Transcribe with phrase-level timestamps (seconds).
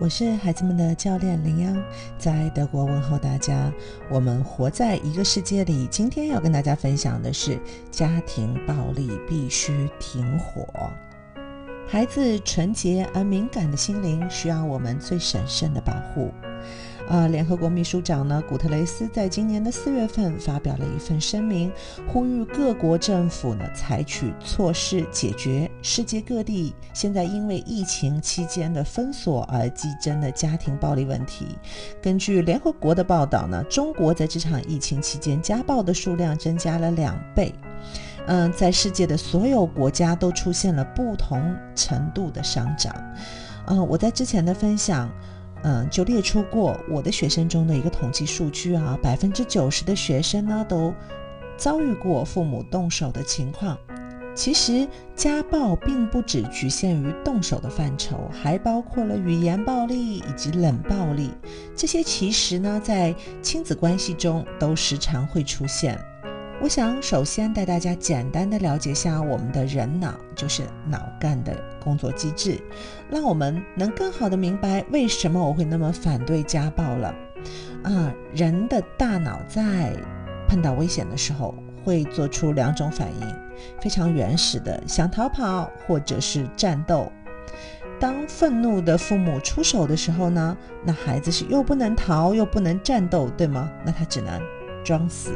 [0.00, 1.76] 我是孩子们的教练林央，
[2.16, 3.72] 在德国问候大家。
[4.08, 7.58] 我们活在一个世界里，今天要跟大家分享的是
[7.90, 10.64] 家庭暴力必须停火。
[11.88, 16.32] 孩子纯洁而敏感的心灵需要我们最神圣的保护。
[17.08, 21.72] 呃，联合国秘书长呢，古特雷斯在今年的四月份发表了一份声明，
[22.06, 31.46] 呼吁各国政府呢采取措施解决世界各地现在因为疫情期间的封锁而激增的家庭暴力问题。
[32.02, 37.54] 根据联合国的报道呢，中国在这场疫情期间家暴的数量增加了两倍。
[38.26, 42.94] 嗯，在世界的所有国家都出现了不同程度的上涨。
[43.66, 45.10] 嗯，我在之前的分享。
[45.62, 50.94] 嗯，就列出过我的学生中的一个统计数据啊，百分之九十的学生呢都
[51.56, 53.76] 遭遇过父母动手的情况。
[54.34, 54.86] 其实
[55.16, 61.32] 家暴并不只局限于动手的范畴，还包括了语言暴力以及冷暴力。
[61.74, 63.12] 这些其实呢，在
[63.42, 65.98] 亲子关系中都时常会出现。
[66.60, 72.60] 我想首先带大家简单的了解一下我们的人脑，就是脑干的工作机制，
[73.08, 77.14] 让我们能更好的明白为什么我会那么反对家暴了。
[77.84, 79.92] 啊，人的大脑在
[80.48, 83.36] 碰到危险的时候会做出两种反应，
[83.80, 87.10] 非常原始的，想逃跑或者是战斗。
[88.00, 93.70] 当愤怒的父母出手的时候呢，那孩子是又不能逃又不能战斗，对吗？
[93.84, 94.42] 那他只能。
[94.88, 95.32] 装死，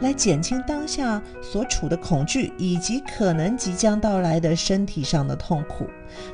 [0.00, 5.88] 来减轻当下所处的恐惧以及可能即将到来的身体上的痛苦。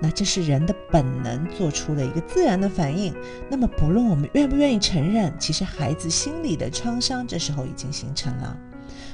[0.00, 3.14] 那这是人的本能做出的一个自然的反应。
[3.48, 8.56] 那么，不论我们愿不愿意承认，其实孩子心里的创伤这时候已经形成了。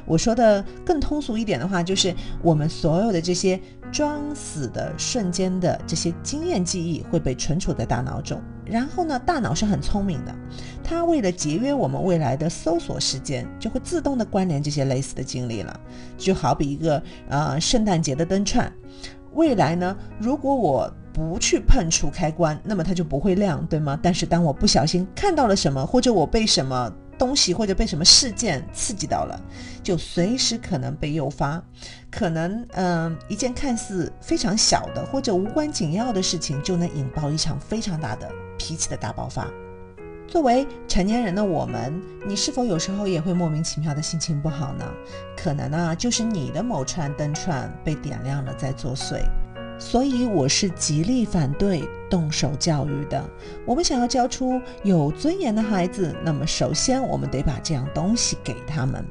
[0.07, 3.61] 我说的更通俗一点的话，就是我们所有的这些
[3.93, 8.41] 装死的瞬间的这些经验记忆会被存储在大脑中。
[8.67, 10.35] 然后呢，大脑是很聪明的，
[10.83, 15.81] 它为了节约我们未来的搜索时间，就会自动的关联这些类似的经历了。
[16.17, 18.73] 就好比一个呃圣诞节的灯串，
[19.35, 23.98] 未来呢，如果我不去碰触开关，那么它就不会亮，对吗？
[24.03, 26.93] 但是当我不小心看到了什么，或者我被什么。
[27.19, 29.41] 东西或者被什么事件刺激到了，
[29.83, 31.63] 就随时可能被诱发，
[32.11, 39.48] 可能嗯，一件看似非常小的或者无关紧要的事情，就能引爆一场非常大的脾气的大爆发。
[40.27, 44.85] 作为成年人的我们，你是否有时候也会莫名其妙的心情不好呢？
[45.36, 49.23] 可能啊，就是你的某串灯串被点亮了在作祟。
[49.84, 53.22] 所以我是极力反对动手教育的。
[53.67, 59.05] 我们想要教出有尊严的孩子，那么首先我们得把这样东西给他们。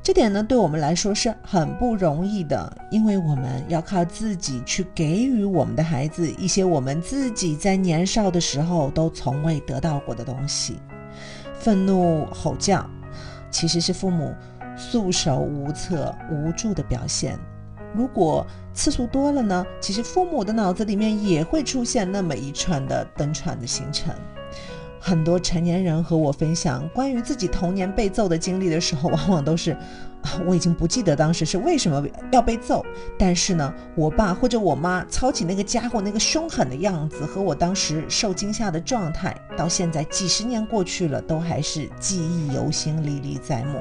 [0.00, 10.76] 这点呢，对我们来说是很不容易的，因为我们要靠自己去给予我们的孩子一些我们自己在年少的时候都从未得到过的东西。
[11.58, 12.88] 愤怒吼叫，
[13.50, 14.32] 其实是父母
[14.76, 17.36] 束手无策、无助的表现。
[17.94, 19.64] 如果次数多了呢？
[19.80, 24.14] 其实父母的脑子里面也会出现那么一串的灯串的形成。
[25.00, 29.76] 很多成年人和我分享关于自己童年被揍的经历的时候，往往都是
[30.44, 32.84] 我已经不记得当时是为什么要被揍，
[33.16, 43.78] 但是呢，我爸或者我妈操起那个家伙那个凶狠的样子和我当时受惊吓的状态，到现在几十年过去了，都还是记忆犹新、历历在目。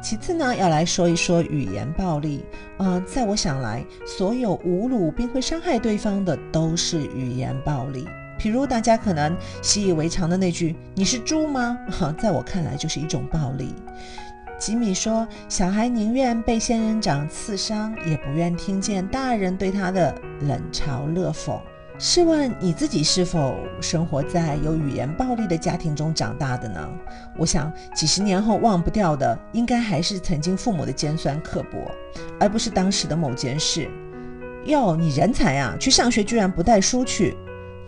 [0.00, 2.44] 其次呢，要来说一说语言暴力。
[2.78, 8.06] 呃，在我想来，所有侮辱并会伤害对方的都是语言暴力。
[8.38, 13.74] 譬如大家可能习以为常的那句“你是猪吗？” 哈，在我看来就是一种暴力。
[14.58, 21.58] 吉米说：“小孩宁愿被仙人掌刺伤，也不愿听见大人对他的冷嘲热讽。”
[22.00, 26.88] 试问你自己是否生活在有语言暴力的家庭中长大的呢？
[27.36, 31.90] 我想几十年后忘不掉的，应该还是曾经父母的尖酸刻薄，
[32.38, 33.90] 而不是当时的某件事。
[34.66, 37.36] 哟，你人才呀，去上学居然不带书去，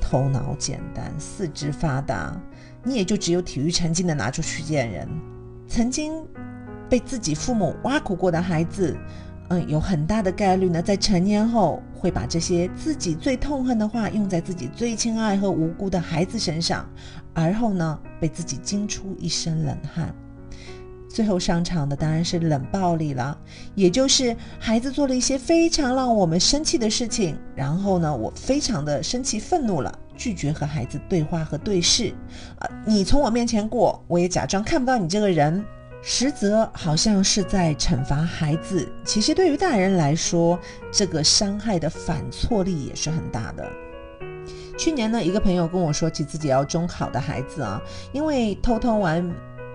[0.00, 2.36] 头脑简单，四肢发达，
[2.82, 5.08] 你也就只有体育成绩能拿出去见人。
[5.68, 6.26] 曾经
[6.88, 8.96] 被自己父母挖苦过的孩子。
[9.50, 16.88] 嗯，有很大的概率呢，在成年后会把这些自己最痛恨的话用在自己最亲爱和无辜的孩子身上，
[17.34, 20.14] 而后呢，被自己惊出一身冷汗。
[21.08, 23.36] 最后上场的当然是冷暴力了，
[23.74, 32.14] 也就是孩子做了一些非常让我们生气的事情，然后呢，我非常的生气愤怒了，拒绝和孩子对话和对视。
[32.60, 35.64] 啊，你从我面前过，我也假装看不到你这个人。
[36.02, 40.58] 实则好像是在惩罚孩子，其实对于大人来说，
[40.90, 43.66] 这个伤害的反错力也是很大的。
[44.78, 47.80] 去年呢，一个朋友跟我说起自己要中考的孩子啊，
[48.12, 49.30] 因为偷偷玩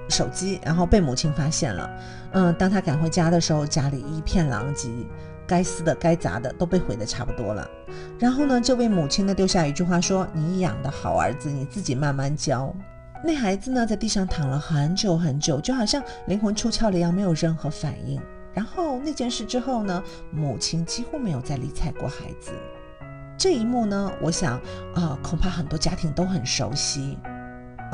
[0.10, 1.90] 手机，然后被母亲发现了。
[2.32, 4.90] 嗯，当他赶回家的时候，家里一片狼藉，
[5.46, 7.70] 该撕的、该砸的都被毁得差不多了。
[8.18, 12.76] 然后呢，这位母亲呢丢下一句话说：“你养的好儿子，你自己慢慢教。”
[13.28, 18.22] 那孩子呢，在地上躺了很久很久，就好像灵魂出窍了一样，没有任何反应。
[18.54, 22.52] 然后那件事之后呢，母亲几乎没有再理睬过孩子。
[23.36, 24.62] 这一幕呢，我想
[24.94, 27.18] 啊，恐怕很多家庭都很熟悉。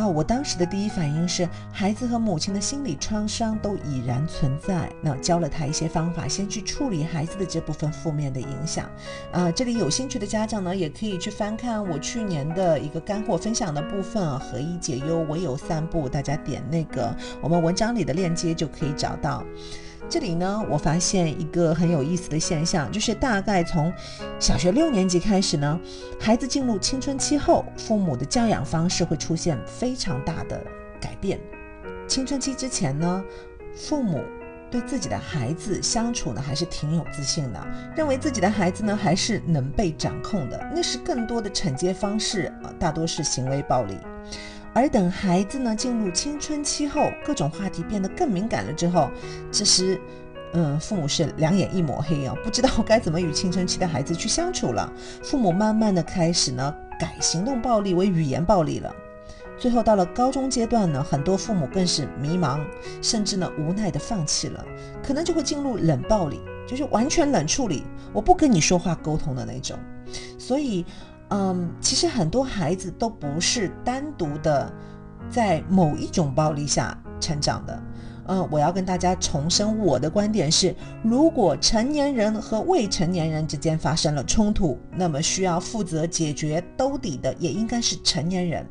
[0.01, 4.91] 哦，我当时的第一反应是，孩子和母亲的心理创伤都已然存在。
[4.99, 8.89] 那教了他一些方法，先去处理孩子的这部分负面的影响。
[9.31, 16.09] 啊，这里有兴趣的家长呢，也可以去翻看我去年的一个干货分享的部分啊，何以解忧，唯有散步。
[16.09, 19.43] 大家点那个我们文章里的链接就可以找到。
[20.09, 23.91] 这里呢，我发现一个很有意思的现象，就是大概从
[24.39, 25.79] 小学六年级开始呢，
[26.19, 30.61] 孩子进入青春期后，父母的教养方式会出现非常大的
[30.99, 31.39] 改变。
[32.07, 33.23] 青春期之前呢，
[33.73, 34.21] 父母
[34.69, 40.71] 对自己的孩子相处呢，还是挺有自信的，认为自己的孩子呢，还是能被掌控的。
[40.75, 43.97] 那是更多的惩戒方式啊，大多是行为暴力。
[44.73, 49.09] 而等孩子呢进入青春期后，各种话题变得更敏感了之后，
[49.51, 49.99] 这时，
[50.53, 54.91] 嗯，父母是两眼一抹黑啊，不知道该怎么与青春期的孩子去相处了。
[55.21, 58.95] 父母慢慢的开始呢改行动暴力为语言暴力了。
[59.57, 62.61] 最后到了高中阶段呢，很多父母更是迷茫，
[63.01, 64.65] 甚至呢无奈的放弃了，
[65.03, 67.83] 可能就会进入冷暴力，就是完全冷处理，
[68.13, 69.77] 我不跟你说话沟通的那种。
[70.39, 70.85] 所以。
[71.31, 74.71] 嗯，其实很多孩子都不是单独的
[75.29, 77.83] 在某一种暴力下成长的。
[78.27, 88.65] 嗯，我要跟大家重申我的观点是：如果成年人和未成年人之间发生了冲突，那么需要负责解决兜底的也应该是成年人。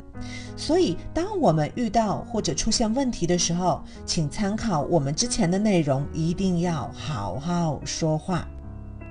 [0.56, 8.46] 所以，当我们遇到或者出现问题的时候，请参考我们之前的内容，一定要好好说话。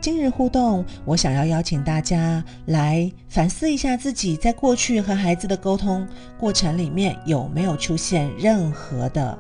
[0.02, 6.08] 今日互动，我想要邀请大家来反思一下自己在过去和孩子的沟通
[6.38, 9.38] 过程里面有没有出现任何的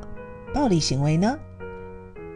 [0.54, 1.38] 暴力行为呢？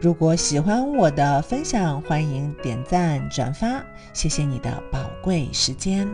[0.00, 3.84] 如果喜欢我的分享，欢迎点赞转发，
[4.14, 6.08] 谢谢你的宝贵时间。